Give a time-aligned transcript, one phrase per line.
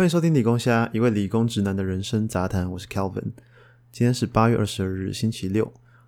[0.00, 2.72] 欢迎收听理工虾，一位理工直男的人生杂谈。
[2.72, 3.32] 我是 Calvin，
[3.92, 5.66] 今天是八月二十二日，星期六。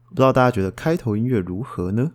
[0.09, 2.11] 不知道大家觉得开头音乐如何呢？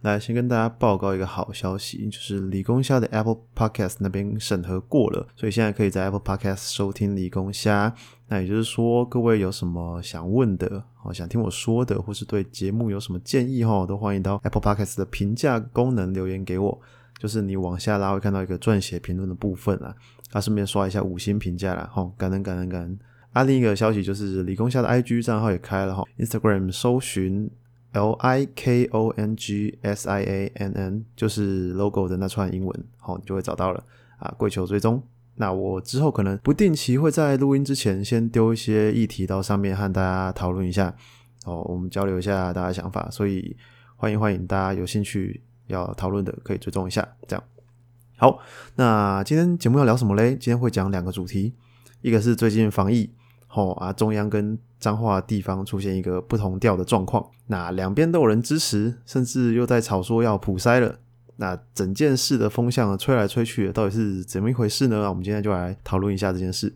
[0.00, 7.94] 来，先跟大家报告一个好消息，就是理工虾的 Apple Podcast 那边审核过了，所以现在可以在 Apple Podcast 收听理工虾。
[8.26, 16.80] 那也就是说，各位有什么想问的，哦，想听我说的，或是对节目有什么建议哈，都欢迎到 Apple Podcast 的评价功能留言给我。
[17.20, 19.94] 就是你往下拉会看到一个撰写评论的部分啊，
[20.32, 22.98] 啊，顺便刷一下五星评价啦，吼，感恩感恩感恩。
[23.32, 27.50] 啊，另一个消息就是理工下的 IG 账号也开了哈，Instagram 搜寻
[27.92, 33.82] L I K O N G S I A N N，就是 logo 的那串英文，好，你就会找到了
[34.18, 35.02] 啊，跪求追踪。
[35.36, 40.94] 那我之后可能不定期会在录音之前先丢一些议题到上面和大家讨论一下，
[41.44, 43.56] 哦，我们交流一下大家想法，所以
[43.96, 45.42] 欢迎欢迎大家有兴趣。
[45.66, 47.44] 要讨论的可以追踪一下，这样
[48.20, 48.38] 好。
[48.76, 50.32] 那今天节目要聊什么嘞？
[50.32, 51.54] 今天会讲两个主题，
[52.02, 53.08] 一个是最近防疫，
[53.46, 60.98] 吼啊，中央跟彰化地方出现一个不同调的状况，那两边都有人支持，甚至又在吵说要普筛了。
[61.36, 65.08] 那整件事的风向吹来吹去，到底是怎么一回事呢？
[65.08, 66.74] 我们今天就来讨论一下这件事。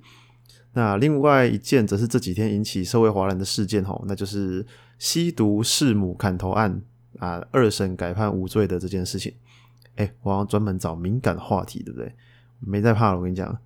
[0.72, 4.64] 那另外一件则是这几天引起社会哗然的事件，吼，那就是
[4.98, 6.80] 吸毒弑母砍头案。
[7.20, 9.32] 啊，二审改判无罪的这件事情，
[9.96, 12.12] 哎，我要专门找敏感的话题，对不对？
[12.60, 13.56] 没在怕了，我跟你讲，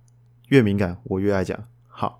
[0.49, 1.57] 越敏感我越爱讲。
[1.87, 2.19] 好，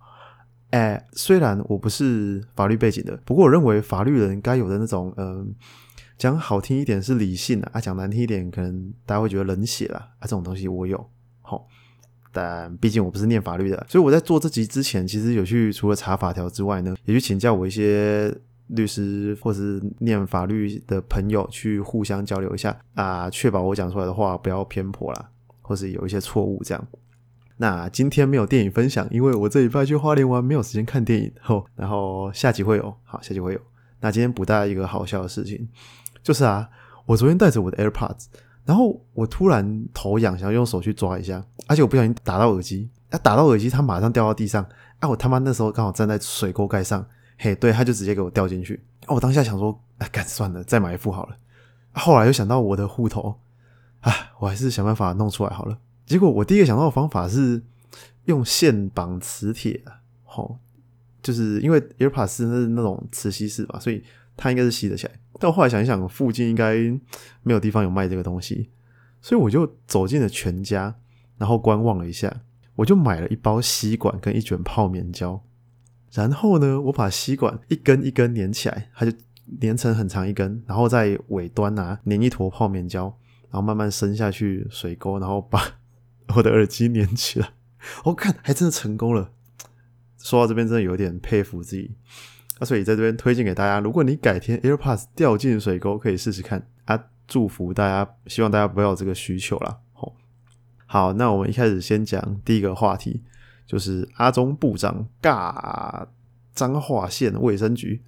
[0.72, 5.54] 哎，虽然我不是法律背景的，不过我认为法律人该有的那种，嗯，
[6.18, 10.10] 讲好听一点是理性的，啊，讲难听一点，可能大家会觉得冷血啦。
[10.20, 11.10] 啊，这种东西我有。
[11.42, 11.68] 好，
[12.32, 18.36] 但毕竟我不是念法律的，所以我在做这集之前，其实有去除了查法条之外呢，也去请教我一些。
[18.70, 25.30] 律师或是念法律的朋友去互相交流一下啊，确保我讲出来的话不要偏颇啦，
[25.62, 26.88] 或是有一些错误这样。
[27.58, 31.32] 那今天没有电影分享，因为我这礼拜去花莲玩，没有时间看电影。
[31.42, 33.60] 后然后下集会有，好，下集会有。
[34.00, 35.68] 那今天补大家一个好笑的事情，
[36.24, 36.70] 就是啊，
[37.06, 38.28] 我昨天带着我的 AirPods，
[38.64, 44.66] 然后我突然头痒，想要用手去抓一下，而且我不小心打到耳机，啊，打到耳机，它马上掉到地上。
[45.00, 47.06] 啊，我他妈那时候刚好站在水沟盖上。
[47.42, 48.84] 嘿，对，他就直接给我掉进去。
[49.08, 51.38] 我当下想说，哎，干算了，再买一副好了。
[51.94, 53.40] 后来又想到我的户头，
[54.02, 55.80] 啊，我还是想办法弄出来好了。
[56.06, 57.64] 结果我第一个想到的方法是
[58.26, 59.82] 用线绑磁铁，
[60.26, 60.60] 好，
[61.24, 64.04] 就是因为 AirPods 是那种磁吸式吧，所以
[64.36, 65.14] 它应该是吸得起来。
[65.40, 66.76] 但我后来想一想，附近应该
[67.42, 68.70] 没有地方有卖这个东西，
[69.22, 70.94] 所以我就走进了全家，
[71.38, 72.42] 然后观望了一下，
[72.76, 75.42] 我就买了一包吸管跟一卷泡棉胶。
[76.12, 79.16] 然后呢，我把吸管一根一根连起来，它就
[79.60, 83.06] 连成很长一根，然后在尾端啊粘一坨泡棉胶，
[83.50, 85.62] 然后慢慢伸下去水沟，然后把
[86.36, 87.50] 我的耳机粘起来。
[88.06, 89.32] 我看还真的成功了。
[90.18, 91.96] 说到这边，真的有点佩服自己。
[92.60, 96.68] 那所以在这边推荐给大家，如果你改天 AirPods 掉进水沟，可以试试看。
[96.86, 99.78] 啊，祝福大家，希望大家不要有这个需求啦。
[99.94, 100.14] 好，
[100.86, 103.24] 好，那我们一开始先讲第一个话题。
[103.70, 106.04] 就是阿中部长尬
[106.56, 108.02] 彰化县卫生局，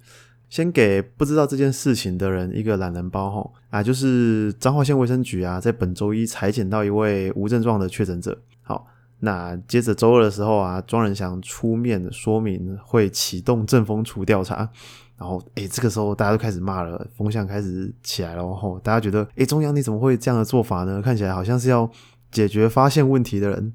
[0.50, 8.36] 先给不知道这件事情的人一个懒人包吼啊，就是彰化县卫生局啊，在本周一裁剪到一位无症状的确诊者。
[8.62, 8.84] 好，
[9.20, 14.68] 那接着周二的时候啊，庄仁祥出面说明会启动正风处调查，
[15.16, 21.00] 然后诶，这个时候大家都开始骂了，风向开始起来了吼，大家觉得诶，中央你怎么会这样的做法呢？
[21.00, 21.88] 看起来好像是要
[22.32, 23.72] 解决发现问题的人。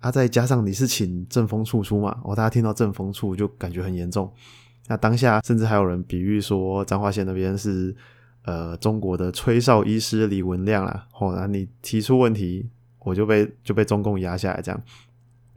[0.00, 4.32] 啊，再加上你是请正风处出嘛，哦，大家听到正风处就感觉很严重。
[4.88, 7.94] 那当下甚至还有人比喻说，彰化县那边是
[8.44, 11.06] 呃中国的吹哨医师李文亮啦。
[11.18, 12.68] 哦，那你提出问题，
[13.00, 14.82] 我就被就被中共压下来这样。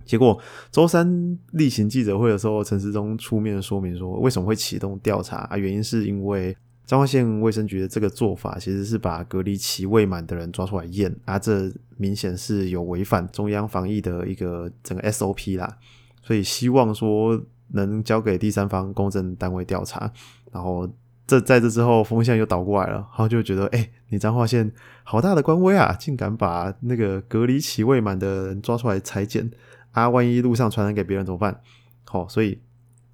[0.05, 0.37] 结果
[0.69, 5.57] 周三例行记者会的时候，陈时中出面说明说，为什么会启动调查啊？
[5.57, 6.55] 原因是因为。
[6.85, 15.78] 彰化县卫生局的这个做法，其实是把隔离期未满的人抓出来验啊，这明显是有违反中央防疫的一个整个 SOP 啦，
[16.22, 20.11] 所以希望说能交给第三方公证单位调查。
[20.52, 20.85] 然后
[21.25, 24.69] 这在这之后风向又倒过来了，然后就觉得，哎，你彰化县
[25.05, 29.49] 好大的官威啊，竟敢把那个隔离期未满的人抓出来裁剪
[29.91, 31.61] 啊，万一路上传染给别人怎么办？
[32.03, 32.59] 好，所以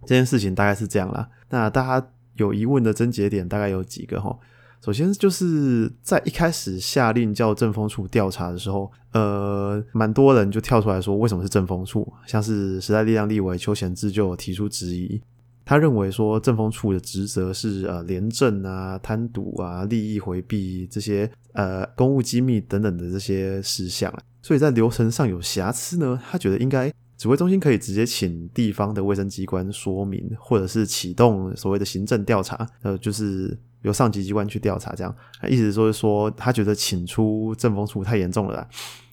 [0.02, 1.30] 这件事情大概是这样啦。
[1.52, 2.08] 那大家。
[2.40, 4.38] 有疑问的症结点大概有几个哈？
[4.82, 12.12] 首先就是在一开始下令叫政风处调查的时候，呃，蛮多人就跳出来说，为什么是政风处？
[12.26, 15.22] 像是时代力量立委邱贤志就提出质疑，
[15.66, 26.90] 他认为说政风处的职责是呃廉政啊、贪渎啊、利益回避这些呃公务机密等等的这些事项，所以在流程上有瑕疵呢，他觉得应该
[27.20, 35.14] 指挥中心可以直接请地方的卫生机关说明，或者是启动所谓的行政调查，呃，就是由上级机关去调查，这样
[35.50, 38.70] 意思说是说他觉得请出政风处太严重了啦。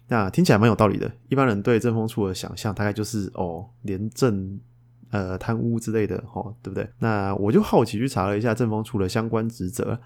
[0.06, 1.10] 那听起来蛮有道理的。
[1.28, 4.56] 一般人对政风处的想象大概就是哦，廉政
[5.10, 6.88] 呃贪污之类的，哦，对不对？
[7.00, 9.98] 那我就好奇去查了一下政风处的相关职责，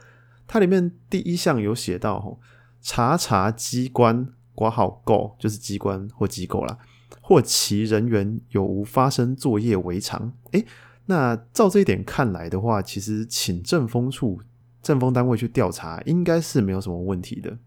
[0.47, 2.39] 它里面第一项有写到，
[2.81, 6.79] 查查机关挂号构就是机关或机构啦。
[7.21, 10.33] 或其人员有无发生作业违常？
[10.53, 10.65] 诶，
[11.07, 14.41] 那照这一点看来的话，其实请政风处、
[14.83, 17.59] 政风单位去调查，应该是没有什么问题的。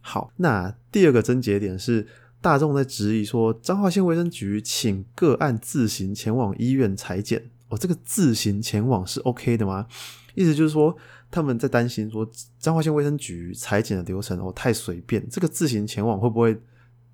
[0.00, 2.06] 好，那第二个症结点是
[2.40, 9.86] 大众在质疑说，彰化县卫生局请个案自行前往医院裁剪，哦，这个自行前往是 OK 的吗？
[10.34, 10.96] 意思就是说，
[11.30, 12.28] 他们在担心说，
[12.58, 16.58] 彰化县卫生局裁剪的流程哦太随便，这个自行前往会不会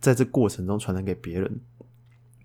[0.01, 1.61] 在这过程中传染给别人？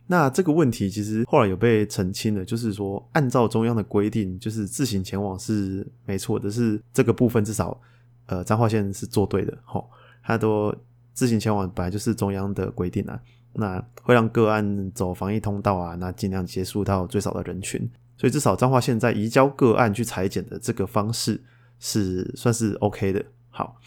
[0.05, 7.79] 那这个问题其实后来有被澄清了，就是说按照中央的规定，就是自行前往是没错的，是这个部分至少
[8.25, 9.89] 呃彰化县是做对的，吼，
[10.21, 10.75] 他都
[11.13, 13.17] 自行前往本来就是中央的规定啊，
[13.53, 21.41] 那会让个案走防疫通道啊，那尽量接触到最少的人群，所以至少彰化县在移交个案去裁剪的这个方式
[21.79, 23.23] 是算是 OK 的。
[23.49, 23.79] 好，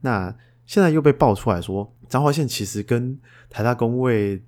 [0.00, 0.34] 那
[0.70, 3.18] 现在又被爆出来说彰化县其实跟
[3.48, 4.40] 台大公卫。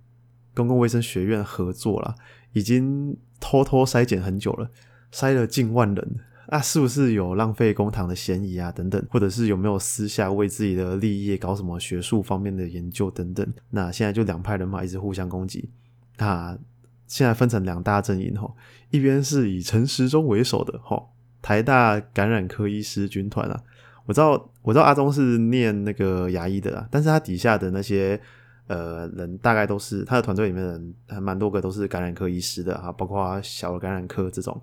[0.54, 2.14] 公共卫生学院合作了，
[2.52, 4.70] 已经偷偷筛检很久了，
[5.10, 6.16] 筛了近万人
[6.48, 8.70] 啊，是不是有浪费公堂的嫌疑啊？
[8.70, 13.50] 等等，或者是有没有私下为自己的利益搞什么学术方面的研究等等？
[13.70, 15.70] 那现在就两派人马一直互相攻击
[16.19, 16.58] 啊，
[17.06, 18.54] 现在分成两大阵营吼，
[18.90, 23.62] 一边是以陈时中为首的吼，台大感染科医师军团啊，
[24.06, 28.20] 我知道我知道阿忠是念那个牙医的啦，但是他底下的那些。
[28.69, 34.58] 呃，人大概都是他的团队里面人，还蛮多个都是感染科医师的啊，包括小儿感染科这种。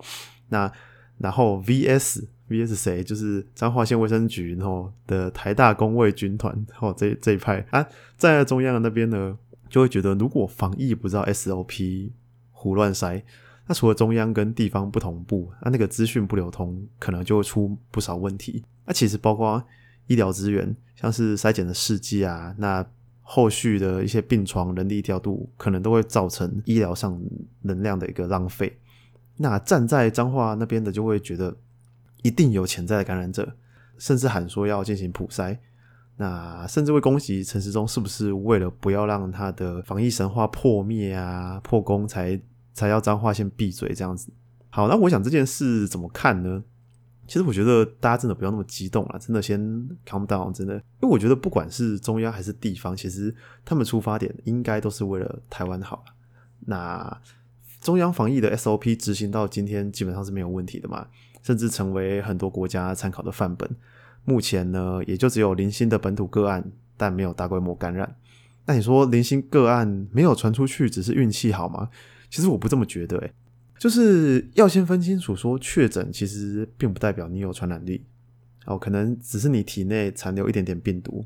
[0.48, 0.72] 那
[1.18, 3.04] 然后 V S V S 谁？
[3.04, 7.86] 就是彰化县卫生局然后的台大工卫军团哦，这这一派啊，
[8.16, 9.36] 在中央的那边呢，
[9.68, 12.12] 就会觉得如果防疫不知道 S O P
[12.50, 13.22] 胡乱塞，
[13.70, 18.64] 那除了中央跟地方不同步，那那个资讯不流通，可能就会出不少问题。
[18.84, 19.62] 那其实包括
[20.08, 22.84] 医疗资源，像是筛检的试剂啊，那。
[23.32, 27.16] 后续的一些病床人力调度，可能都会造成医疗上
[27.62, 28.76] 能量的一个浪费。
[29.36, 31.56] 那站在彰化那边的，就会觉得
[32.22, 33.54] 一定有潜在的感染者，
[33.98, 35.56] 甚至喊说要进行普筛。
[36.16, 42.36] 那甚至会攻击陈时中是不是为了不要让他的防疫神话破灭啊、破功，才
[42.72, 44.32] 才要彰化先闭嘴这样子。
[44.70, 46.62] 好，那我想这件事怎么看呢？
[47.26, 49.60] 其实我觉得大家真的不要那么激动了，真的先
[50.04, 53.32] calm down，真的，因为我觉得不管是中央还是地方，其实
[53.64, 56.04] 他们出发点应该都是为了台湾好。
[56.66, 57.20] 那
[57.80, 61.06] 中央防疫的 SOP 执行到今天基本上是没有问题的嘛，
[61.42, 63.68] 甚至成为很多国家参考的范本。
[64.24, 68.16] 目前呢，也就只有零星的本土个案，但没有大规模感染。
[68.66, 71.88] 那你说零星个案没有传出去，只是运气好吗？
[72.30, 73.32] 其实我不这么觉得，诶
[73.78, 78.04] 就是要先分清楚，说确诊其实并不代表你有传染力，
[78.66, 81.24] 哦，可能只是你体内残留一点点病毒，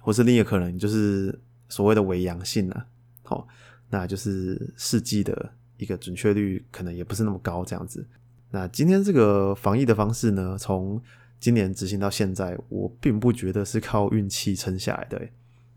[0.00, 2.86] 或是另一个可能就是所谓的伪阳性啊，
[3.22, 3.46] 好，
[3.90, 8.06] 那就是试剂的一个准确率可能也不是那么高这样子。
[8.50, 11.02] 那今天这个防疫的方式呢，从
[11.40, 15.20] 今年执行到现在，我并不觉得是靠运气撑下来的。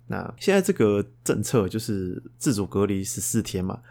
[0.07, 3.81] 那现在这个政策就是自主隔离十四天嘛，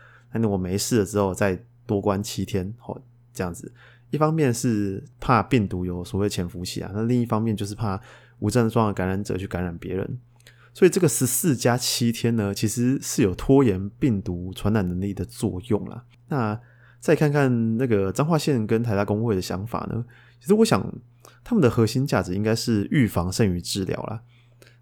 [0.41, 1.59] 那我没事了之后再。
[1.87, 2.99] 多关七天，哦，
[3.35, 3.71] 这样子，
[4.09, 8.01] 一方面是怕病毒有所谓潜伏期啊，那另一方面就是怕
[8.39, 10.19] 无症状的感染者去感染别人，
[10.73, 16.07] 所以这个十四加七天呢，其实是有拖延病毒传染能力的作用啦。
[16.29, 16.59] 那
[17.01, 20.03] 再看看那个彰化县跟台大工会的想法呢，
[20.41, 20.91] 其实我想
[21.45, 24.23] 他们的核心价值应该是预防胜于治疗啦。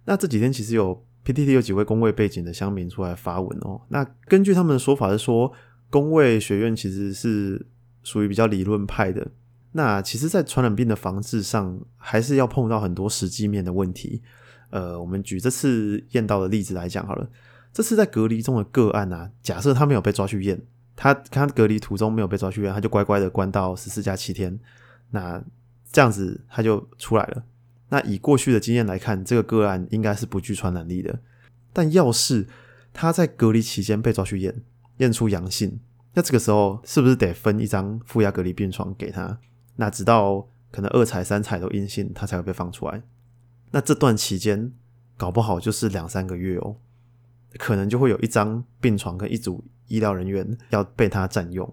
[0.04, 5.52] 那这几天其实有 PTT 有几位工位背景的乡民出来发文哦，那根据他们的说法是说。
[5.92, 7.66] 工卫学院其实是
[8.02, 9.30] 属于比较理论派的，
[9.72, 14.22] 那其实，在传染病的防治上，还是要碰到很多实际面的问题。
[14.70, 17.28] 呃，我们举这次验到的例子来讲好了，
[17.74, 20.58] 这次在隔离中的个案啊，假设他没有被抓去验，
[20.96, 24.58] 他他隔离途中没有被抓去验，他就乖乖的关到十四加七天，
[25.10, 25.44] 那
[25.92, 27.44] 这样子他就出来了。
[27.92, 31.20] 那以过去的经验来看，这个个案应该是不具传染力的。
[31.74, 32.46] 但要是
[32.90, 34.62] 他在隔离期间被抓去验，
[34.96, 35.78] 验出阳性，
[36.14, 39.38] 那这个时候是不是得分一张负压隔离病床给他？
[39.76, 43.02] 那直到可能二采三采都阴性，他才会被放出来。
[43.72, 44.72] 那这段期间
[45.18, 46.76] 搞不好就是两三个月哦。
[47.58, 51.70] 可能就会有一张病床跟一组医疗人员要被他占用。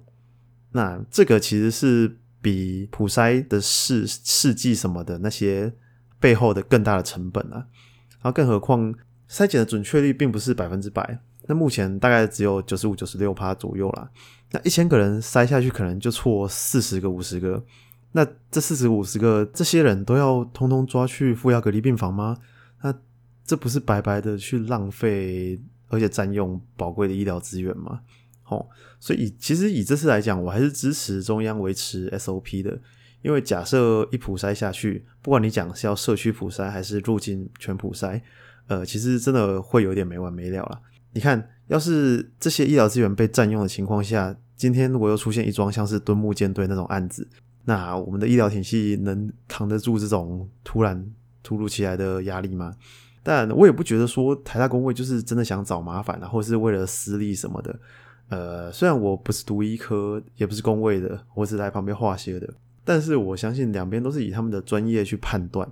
[0.74, 5.74] 那这个其实是比普筛的试试剂什么的那些
[6.20, 7.66] 背后的更大的成本啊。
[8.22, 8.94] 然后更何况
[9.30, 14.10] 筛检的准确率并不是百分之百，那目前大概只有九十五、九十六趴左右啦。
[14.52, 17.64] 那一千个人筛下去，可能就错四十个、五十个。
[18.12, 22.38] 那这四十五十个这些人都要通通抓去负压隔离病房吗？
[22.82, 22.94] 那
[23.46, 28.02] 这不是白白的去浪费，而且占用宝贵的医疗资源吗？
[28.46, 28.68] 哦，
[29.00, 32.80] 所以其实以这次来讲，我还是支持中央维持 SOP 的，
[33.22, 38.22] 因为假设一普筛下去，不管你讲是要社区普筛还是入境全普筛，
[38.68, 40.80] 呃，其实真的会有点没完没了了。
[41.14, 47.28] 你看，要是这些医疗资源被占用的情况下，今天如果又出现一桩像是敦木舰队那种案子，
[47.66, 51.06] 那我们的医疗体系能扛得住这种突然
[51.42, 52.74] 突如其来的压力吗？
[53.22, 57.80] 但我也不觉得说台大工会就是真的想找麻烦啊，或是为了私利什么的。
[58.30, 62.48] 呃，虽然我不是读医科，也不是工位的，我只是在旁边画些的，
[62.90, 65.72] 但是我相信两边都是以他们的专业去判断。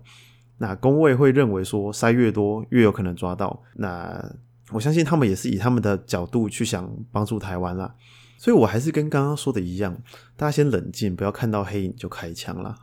[0.60, 4.24] 那工位会认为说塞越多越有可能抓到，那
[4.70, 7.96] 我相信他们也是以他们的角度去想帮助台湾啦。
[8.38, 10.00] 所以，我还是跟刚刚说的一样，
[10.36, 12.76] 大家先冷静，不要看到黑影就开枪了。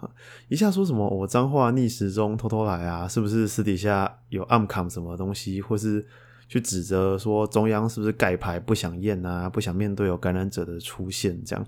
[0.48, 6.04] 一下说什么我脏话逆时钟偷偷来啊，是不是私底下有暗扛什么东西，或是
[6.48, 11.40] 去指责说中央是不是盖牌不想验啊，不想面对有感染者的出现？
[11.44, 11.64] 这样，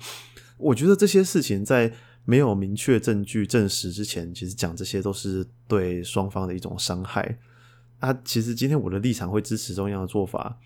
[0.58, 1.92] 我觉得这些事情在
[2.26, 7.38] 没有明确证据证实之前，其实讲这些都是对双方的一种伤害。
[8.00, 10.58] 啊，其实今天我的立场会支持中央的做法。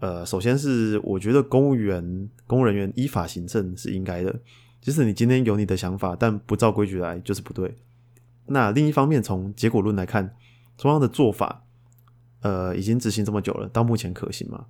[0.00, 4.40] 呃，首先是我觉得公务员、公务人员依法行政是应该的，
[4.82, 7.74] 即使你今天有你的想法，但不照规矩来就是不对。
[8.46, 10.36] 那另一方面，从结果论来看，
[10.76, 11.64] 中央的做法，
[12.42, 14.66] 呃，已经执行这么久了，到目前可行吗？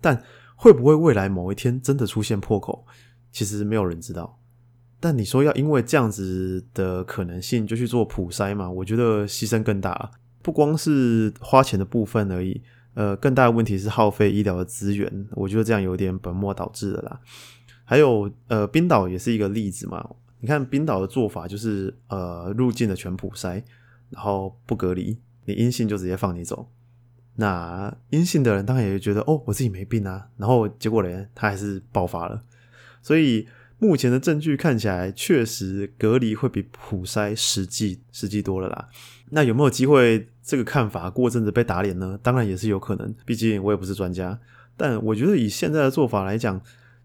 [0.00, 0.22] 但
[0.54, 2.86] 会不会未来某一天真的出现破口，
[3.30, 4.38] 其实没有人知道。
[4.98, 8.70] 但你说要因为这样子的可能性就去做普筛嘛？
[8.70, 10.10] 我觉得牺牲更大，
[10.42, 12.62] 不光是花钱的部分而已。
[12.94, 17.20] 呃，更大的问题是耗费医疗的资源，我觉得这样有点本末倒置了啦。
[17.84, 20.08] 还有，呃，冰岛也是一个例子嘛。
[20.40, 23.62] 你看冰岛的做法就是，呃，入境的全普筛，
[24.08, 26.68] 然后不隔离，你阴性就直接放你走。
[27.34, 30.28] 那阴性的人当然也觉得，哦，我自己没病啊。
[30.38, 32.42] 然后结果呢，他还是爆发了。
[33.02, 33.46] 所以
[33.78, 38.88] 目前的证据看起来，确实隔离会比普筛实际实际多了啦。
[39.30, 42.18] 那有没有机会这个看法过阵子被打脸呢？
[42.22, 44.38] 当然也是有可能，毕竟我也不是专家。
[44.76, 46.60] 但我觉得以现在的做法来讲，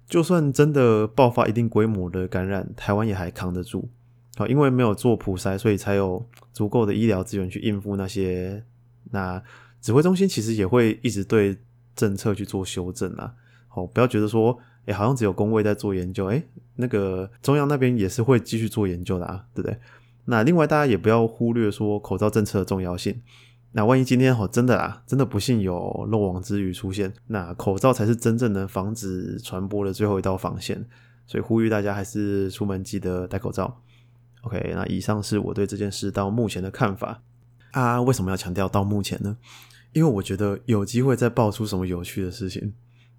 [0.08, 3.90] 就算真的爆发一定规模的感染，台湾也还扛得住。
[4.38, 8.64] 好，因为没有做普筛，所以才有足够的医疗资源去应付那些。
[9.12, 9.42] 那
[9.82, 11.58] 指挥中心其实也会一直对
[11.96, 13.34] 政策去做修正啊。
[13.68, 16.44] 好，不要觉得说，哎，好像只有工位在做研究，哎，
[16.76, 19.78] 那个中央那边也是会继续做研究的啊，对不对？
[20.26, 23.22] 那另外，大家也不要忽略说口罩政策的重要性。
[23.74, 30.86] 那万一今天哦真的啊，真的不幸有漏网之鱼出现，那口罩才是真正能防止传播的最后一道防线。
[31.26, 33.82] 所以呼吁大家还是出门记得戴口罩。
[34.42, 37.22] OK，那以上是我对这件事到目前的看法
[37.72, 38.02] 啊。
[38.02, 39.38] 为什么要强调到目前呢？
[39.94, 42.74] 因为我觉得有机会再爆出什么有趣的事情。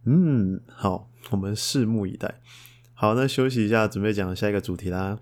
[0.05, 2.41] 嗯，好，我们拭目以待。
[2.93, 5.21] 好，那休息一下，准备讲下一个主题啦。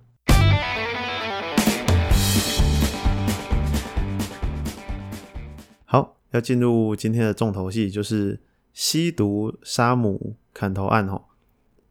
[5.84, 8.40] 好要进入今天的重头戏，就是
[8.72, 11.24] 吸毒杀母砍头案哦。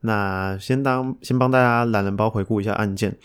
[0.01, 3.19] 那先当先帮大家懒人包回顾一下案件。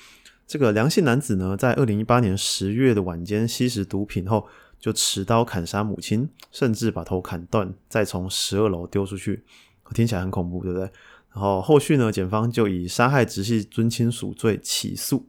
[0.47, 4.47] 这个梁姓男子呢，在二零一八年十月的晚间吸食毒品后，
[4.85, 9.43] 就持刀砍杀母亲，甚至把头砍断，再从十二楼丢出去。
[9.95, 10.83] 听起来很恐怖，对不对？
[11.33, 15.27] 然后后续呢，检方就以杀害直系尊亲属罪起诉。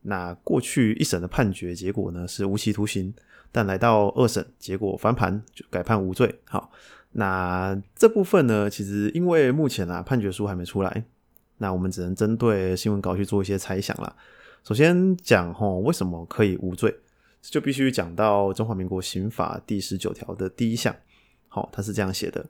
[0.00, 3.12] 那过去一审的判决结果呢，是无期徒刑。
[3.52, 6.40] 但来到二审，结果翻盘，就改判无罪。
[6.46, 6.72] 好，
[7.12, 11.04] 那这部分呢，其实因为目前啊判决书还没出来，
[11.58, 14.16] 那我们只能针对新闻稿去做一些猜想啦。
[14.64, 16.98] 首先讲吼，为什么可以无罪，
[17.50, 20.94] 就必须讲到中华民国刑法第十九条的第一项。
[21.48, 22.46] 好，它是这样写的：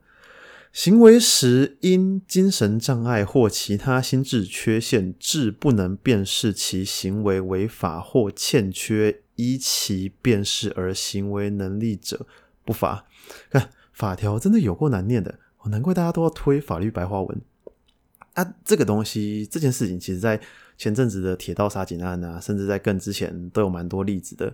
[0.71, 9.21] 行为时因精神障碍或其他心智缺陷，致不能辨识其行为违法或欠缺。
[9.39, 12.25] 依其辨识而行为能力者
[12.65, 13.05] 不罚。
[13.51, 17.39] 看法条真的有够难念的，难怪大家都要推法律白话文
[18.33, 18.55] 啊！
[18.65, 20.41] 这个东西，这件事情，其实在
[20.75, 24.51] 前阵子的铁道杀警案啊，甚至在更之前都有蛮多例子的。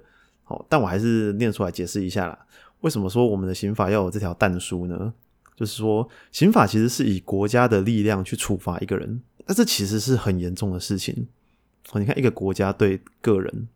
[0.69, 2.38] 但我还是念出来解释一下啦。
[2.81, 5.13] 为什么说我们的刑法要有这条弹书呢？
[5.55, 11.27] 就是说刑法其实是以国家的力量去处罚一个人，那这其实是很严重的事情。
[11.91, 13.67] 哦，你看一个国家对个人，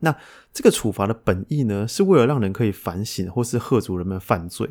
[0.00, 0.14] 那
[0.52, 4.68] 这个处罚的本意呢，是为了让人可以反省或是吓阻人们犯罪。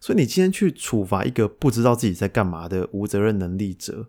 [0.00, 4.08] 所以你今天去处罚一个不知道自己在干嘛的无责任能力者，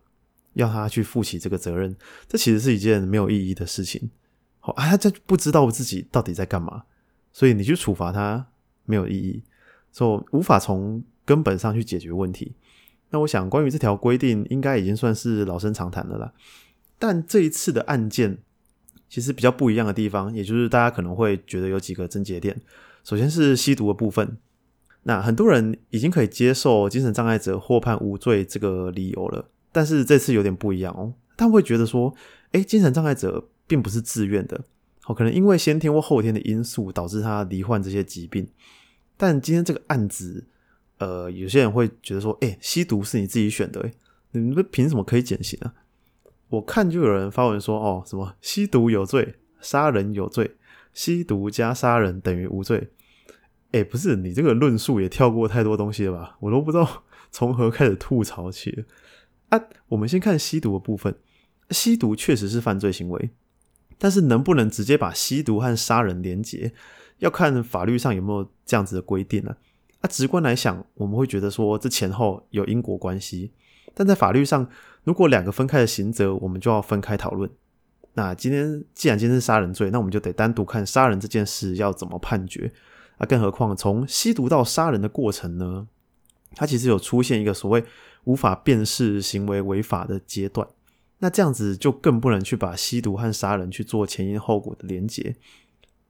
[0.54, 1.96] 要他去负起这个责任，
[2.28, 4.10] 这其实是一件没有意义的事情。
[4.66, 6.86] 好啊，他这不知道自己到底在干嘛，
[7.32, 8.48] 所以你去处罚他
[8.86, 9.44] 没有意义，
[9.92, 12.56] 所以无法从根本上去解决问题。
[13.12, 16.34] 那我想，关于这条规定，应该已经算是老生常谈的了。
[16.98, 18.40] 但这一次的案件，
[19.08, 22.60] 其实比较不一样的地方，也就是大家可能会觉得有几个症结点。
[23.04, 24.36] 首先是吸毒的部分。
[25.04, 31.14] 那很多人已经可以接受精神障碍者获判无罪这个理由了，但是这次有点不一样哦。
[31.38, 32.12] 他会觉得说，
[32.54, 34.64] 哎，精神障碍者并不是自愿的，
[35.06, 38.48] 哦，可能因为先天或后天的因素导致他罹患这些疾病。
[39.18, 40.46] 但今天这个案子，
[40.98, 43.92] 呃，有些人会觉得说，哎，吸毒是你自己选的，
[44.32, 45.74] 你们凭什么可以减刑啊？
[46.50, 50.56] 我看就有人发文说，哦，什么吸毒有罪，杀人有罪，
[50.94, 52.90] 吸毒加杀人等于无罪。
[53.72, 56.38] 哎，不是你这个论述也跳过太多东西了吧？
[56.42, 58.86] 我都不知道从何开始吐槽起。
[59.50, 61.16] 啊，我们先看吸毒的部分，
[61.72, 63.30] 吸毒确实是犯罪行为，
[63.98, 66.74] 但是能不能直接把吸毒和杀人连结，
[67.20, 69.56] 要看法律上有没有这样子的规定呢？
[70.02, 73.52] 啊，直观来想，我们会觉得说这前后有因果关系，
[73.94, 74.70] 但在法律上，
[75.04, 77.50] 如果两个分开的刑责，我们就要分开讨论。
[78.14, 82.72] 那今天既然今天是杀人罪，那我们就得单独看杀人这件事要怎么判决。
[83.18, 85.88] 啊，更何况从吸毒到杀人的过程呢？
[86.54, 87.84] 它其实有出现一个所谓
[88.26, 90.68] 无法辨识行为违法的阶段。
[91.26, 95.36] 那这样子就更不能去把吸毒和杀人去做前因后果的连结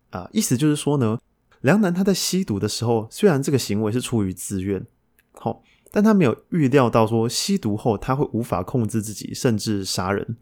[0.10, 0.29] 啊。
[0.34, 1.17] 意思就是说呢，
[1.62, 4.86] 梁南他在吸毒的时候，虽然这个行为是出于自愿，
[5.31, 10.35] 好，但他没有预料到说吸毒后他会无法控制自己，甚至杀人。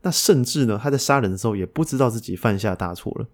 [0.00, 3.26] 那甚至呢，他在杀人的时候也不知道自己犯下大错了。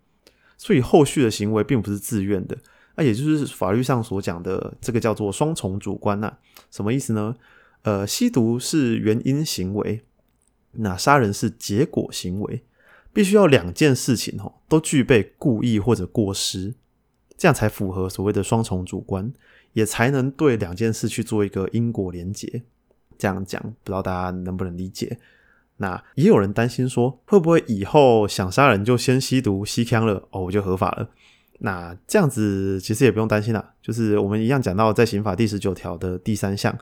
[0.58, 2.58] 所以后续的行为并不是自愿的，
[2.96, 6.32] 那也就是法律上所讲的这个叫做双重主观呐？
[6.72, 7.36] 什么意思呢？
[7.82, 10.02] 呃，吸毒是原因行为，
[10.72, 12.62] 那杀人是结果行为，
[13.12, 16.74] 必须要两件事情哦都具备故意或者过失，
[17.36, 19.32] 这样才符合所谓的双重主观，
[19.72, 22.62] 也才能对两件事去做一个因果连结。
[23.18, 25.18] 这样讲，不知道大家能不能理解？
[25.76, 31.08] 那也有人担心说，会不会以后想杀人就先吸毒吸枪了哦，我就合法了？
[31.58, 36.74] 那这样子其实也不用担心啦，就是我们一样讲到在刑法第十九条的第三项，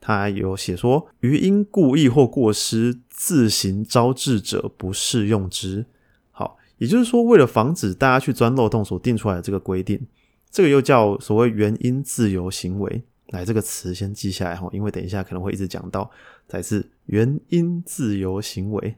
[0.00, 5.86] 它有写说，于因故意或过失自行招致者，不适用之。
[6.30, 10.06] 好，也就是说，为了防止大家去钻漏洞所定出来的这个规定，
[10.50, 13.02] 这个又叫所谓原因自由行为。
[13.28, 16.10] 来，这个词先记下来哈，因为等一下可能会一直讲到。
[16.46, 18.96] 再次，原因自由行为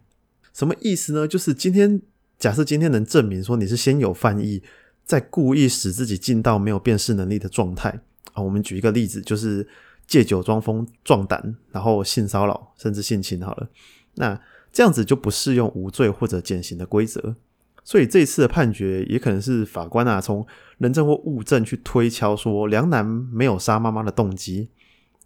[0.52, 1.28] 什么意思呢？
[1.28, 2.02] 就是今天
[2.38, 4.60] 假设今天能证明说你是先有犯意，
[5.04, 8.00] 再故意使自己进到没有辨识能力的状态
[8.32, 8.42] 啊。
[8.42, 9.66] 我们举一个例子，就是
[10.06, 13.68] 借酒装疯壮胆，然后性骚扰甚至性侵好了。
[14.14, 14.40] 那
[14.72, 17.36] 这样子就不适用无罪或者减刑的规则。
[17.82, 20.44] 所以这一次的判决也可能是法官啊，从
[20.78, 24.70] 人证或物证去推敲说梁楠没有杀妈妈的动机，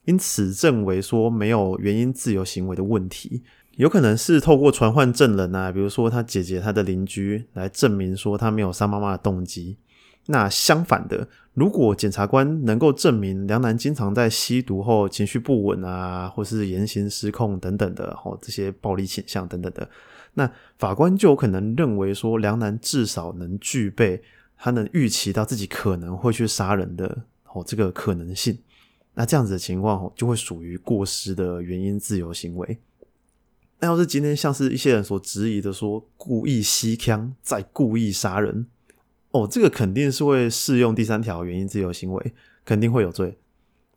[0.05, 3.43] 因此认为说没有原因自由行为的问题，
[3.77, 9.79] 有可能是透过传唤证人啊，比如说他姐姐、他的邻居来证明说他没有杀妈妈的动机。
[10.31, 19.91] 那相反的，如果检察官能够证明梁南经常在吸毒后情绪不稳啊，或是言行失控等等的，哦这些暴力倾向等等的。
[20.35, 24.23] 那法官就有可能认为说，梁南至少能具备
[24.57, 28.57] 他能预期到自己可能会去杀人的哦这个可能性。
[29.15, 32.79] 那这样子的情况，就会属于过失的原因自由行为。
[33.81, 38.67] 那要是今天像是一些人所质疑的说，故意吸枪再故意杀人，
[39.31, 42.33] 哦，这个肯定是会适用第三条原因自由行为，
[42.65, 43.39] 肯定会有罪。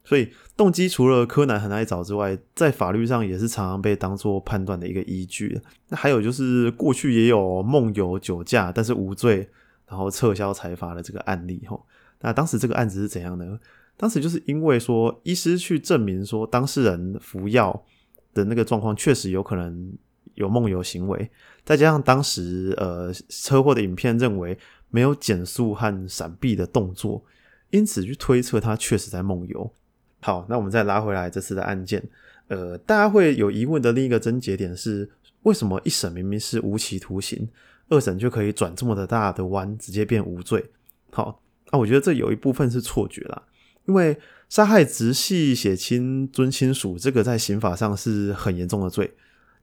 [0.06, 5.60] 所以动机除了柯南很爱找之外，在法律上也是常常被当做判断的一个依据。
[5.88, 9.50] 那还有就是过去也有梦游酒驾但是无罪，
[9.88, 11.64] 然后撤销裁罚的这个案例。
[11.68, 11.86] 吼，
[12.20, 13.58] 那当时这个案子是怎样呢？
[13.96, 17.86] 当时就是因为说医师去证明说当事人服药
[18.34, 19.94] 的那个状况确实有可能
[20.34, 21.32] 有梦游行为，
[21.64, 24.58] 再加上当时呃车祸的影片认为
[24.94, 27.26] 没有减速和闪避的动作，
[27.72, 29.74] 因此去推测他确实在梦游。
[30.22, 32.08] 好，那我们再拉回来这次的案件，
[32.48, 35.10] 呃，大家会有疑问的另一个症结点是，
[35.42, 37.50] 为什么一审明明是无期徒刑，
[37.90, 40.64] 二审就可以转这么的大的弯，直接变无罪？
[41.10, 43.42] 好，那我觉得这有一部分是错觉啦，
[43.86, 44.16] 因为
[44.48, 49.12] 杀害直系血亲尊亲属，这个在刑法上是很严重的罪，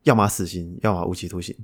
[0.03, 1.57] 要么死刑，要么无期徒刑。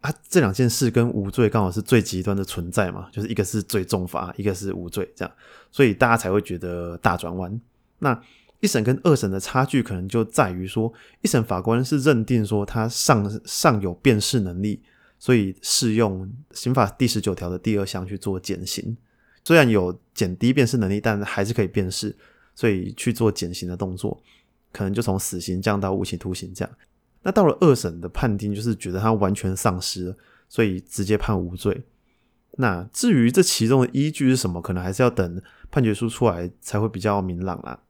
[0.00, 5.34] 啊，这两件事跟无罪刚好是最极端的存在嘛，就是一个是最重罚，一个是无罪，这样，
[5.72, 7.60] 所以大家才会觉得大转弯。
[7.98, 8.20] 那
[8.60, 14.80] 一审跟二审的差距，可能就在于说，一审法官是认定说他尚尚有辨识能力，
[15.18, 18.96] 所以适用刑法第十九条的第二项去做减刑。
[19.44, 22.16] 虽然有减低辨识能力，但还是可以辨识，
[22.54, 24.20] 所以去做减刑的动作，
[24.72, 26.74] 可能就从死刑降到无期徒刑这样。
[27.22, 30.16] 那到了二审的判定，就是觉得他完全丧失了，
[30.48, 31.84] 所以直接判无罪。
[32.52, 37.80] 那至于这其中的依据是什么，可能还是要等判决书出来才会比较明朗啦。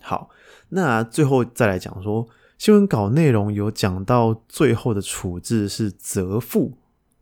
[0.00, 0.30] 好，
[0.70, 2.26] 那最后再来讲说，
[2.58, 6.76] 新闻稿内容有讲到最后的处置是责付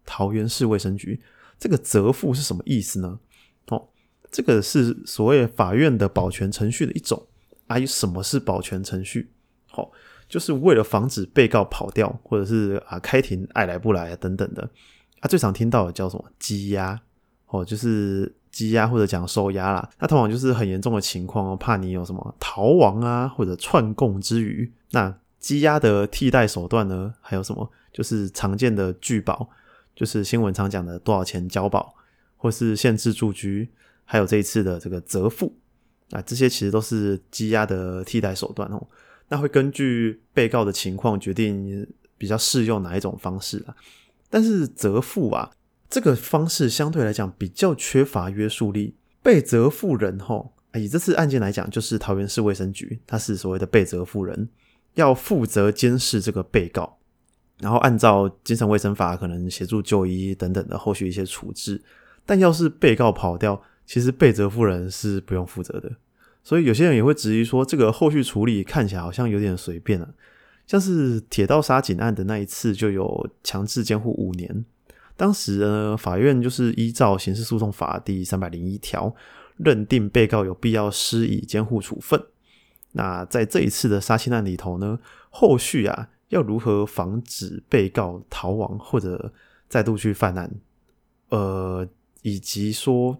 [0.06, 1.20] 桃园市卫生局，
[1.58, 3.20] 这个责付是什么意思呢？
[3.68, 3.88] 哦，
[4.30, 7.26] 这个是所谓法院的保全程序的一种。
[7.66, 9.30] 啊，什么是保全程序？
[9.66, 9.90] 好。
[10.34, 14.68] 就是为了防止被告跑掉，或者是啊开庭爱来不来啊等等的，
[15.20, 17.00] 啊最常听到的叫什么羁押
[17.46, 19.88] 哦，就是羁押或者讲收押啦。
[20.00, 27.70] 那通常就是很严重的情况哦，怕你有什么逃亡啊或者串供之余，那羁押的替代手段呢还有什么？
[27.92, 29.48] 就是常见的拒保，
[29.94, 31.94] 就是新闻常讲的多少钱交保，
[32.36, 33.70] 或是限制住居，
[34.04, 35.56] 还有这一次的这个责付
[36.10, 38.84] 啊，这些其实都是羁押的替代手段哦。
[39.34, 41.84] 那会根据被告的情况决定
[42.16, 43.74] 比较适用哪一种方式啊？
[44.30, 45.50] 但是责付啊，
[45.90, 48.94] 这个方式相对来讲比较缺乏约束力。
[49.24, 54.48] 被责付人吼，以这次案件来讲，就是桃园市卫生局，他是所谓的被责付人，
[54.94, 56.98] 要负责监视这个被告，
[57.58, 61.82] 然后按照精神卫生法可能协助就医等等的后续一些处置。
[62.24, 65.90] 但要是被告跑掉，其实被责付人是不用负责的。
[66.44, 70.14] 所以有些人也会质疑说，这个后续处理看起来好像有点随便了。
[70.66, 74.64] 像是铁道杀警案的那一次，就有强制监护五年。
[75.16, 79.14] 当时呢，法院就是依照刑事诉讼法第三百零一条，
[79.56, 82.22] 认定被告有必要施以监护处分。
[82.92, 84.98] 那在这一次的杀亲案里头呢，
[85.30, 89.32] 后续啊要如何防止被告逃亡或者
[89.68, 90.54] 再度去犯案？
[91.30, 91.88] 呃，
[92.20, 93.18] 以及说。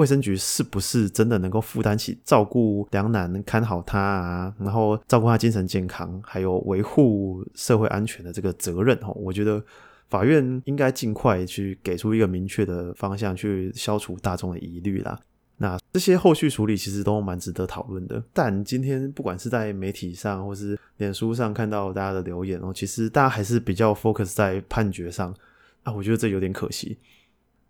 [0.00, 8.96] 卫生局是不是真的能够负担起照顾梁楠、看好他啊，然后照顾他精神健康，还有维护社会安全的这个责任？
[9.00, 9.62] 哈，我觉得
[10.08, 15.20] 法院应该尽快去给出一个明确的方向，去消除大众的疑虑啦。
[15.58, 18.24] 那这些后续处理其实都蛮值得讨论的。
[18.32, 25.34] 但今天不管是在媒体上，或是脸书上看到大家的留言哦，其实大家还是比较 focus 在判决上
[25.82, 26.96] 啊，我觉得这有点可惜。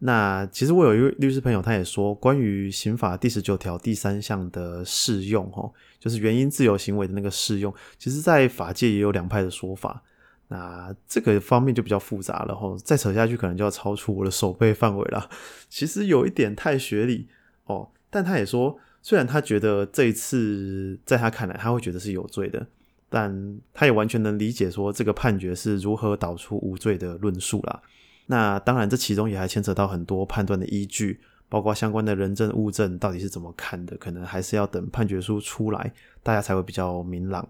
[0.02, 10.02] 那其实我有一位律师朋友，他也说，关于刑法第十九条第三项的适用，哈，就是原因自由行为的那个适用，其实，在法界也有两派的说法。
[10.48, 15.28] 那这个方面就比较复杂了，哈，再扯下去可能就要超出我的手背范围了。
[15.68, 17.28] 其实有一点太学理
[17.66, 22.66] 哦，但他也说，虽然他觉得这一次在他看来，他会觉得是有罪的，
[23.08, 27.82] 但他也完全能理解说这个判决是如何导出无罪的论述啦。
[28.30, 37.46] 那当然，这其中也还牵扯到很多判断的依据，包括相关的人证物证到底是怎么看的，可能还是要等判决书出来，大家才会比较明朗。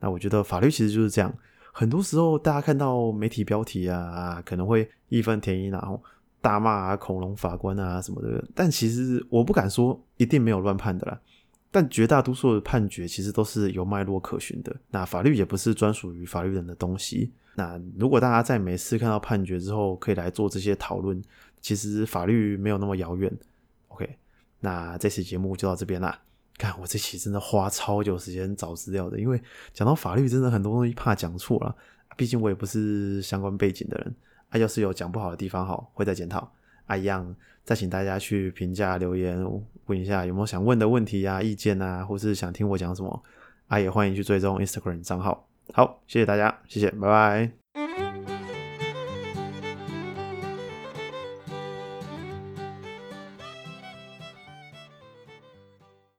[0.00, 1.30] 那我觉得法律其实就是这样，
[1.70, 6.02] 很多时候大家看到媒体标题啊，可能会义愤填膺，然后
[6.40, 11.20] 大骂恐龙法官啊什么的，但其实我不敢说一定没有乱判的啦。
[11.72, 14.76] 但绝大多数的判决其实都是有脉络可循的。
[14.90, 17.32] 那法律也不是专属于法律人的东西。
[17.54, 21.20] 那如果大家在每次看到判决之后，可以来做这些讨论，
[21.60, 23.32] 其实法律没有那么遥远。
[23.88, 24.08] OK，
[24.60, 26.20] 那这期节目就到这边啦。
[26.58, 31.74] 看我这期真的花超久时间找资料的，因为讲到法律，真的很多东西怕讲错了。
[32.16, 34.14] 毕竟我也不是相关背景的人。
[34.50, 36.52] 啊，要是有讲不好的地方，好会再检讨。
[36.86, 39.38] 啊，一样再请大家去评价留言，
[39.86, 43.22] 问一下有没有想问的问题啊、意见啊，或是想听我讲什么
[43.68, 45.48] 啊，也欢迎去追踪 Instagram 账号。
[45.72, 47.61] 好，谢谢大家，谢谢，拜拜。